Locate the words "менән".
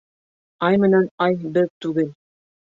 0.85-1.05